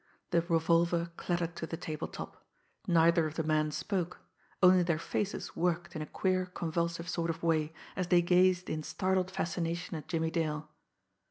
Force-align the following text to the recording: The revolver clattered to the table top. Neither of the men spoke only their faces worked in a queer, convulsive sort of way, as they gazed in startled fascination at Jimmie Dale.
The 0.31 0.41
revolver 0.41 1.11
clattered 1.15 1.55
to 1.57 1.67
the 1.67 1.77
table 1.77 2.07
top. 2.07 2.43
Neither 2.87 3.27
of 3.27 3.35
the 3.35 3.43
men 3.43 3.69
spoke 3.69 4.21
only 4.63 4.81
their 4.81 4.97
faces 4.97 5.55
worked 5.55 5.95
in 5.95 6.01
a 6.01 6.07
queer, 6.07 6.47
convulsive 6.47 7.07
sort 7.07 7.29
of 7.29 7.43
way, 7.43 7.71
as 7.95 8.07
they 8.07 8.23
gazed 8.23 8.67
in 8.67 8.81
startled 8.81 9.29
fascination 9.29 9.95
at 9.95 10.07
Jimmie 10.07 10.31
Dale. 10.31 10.71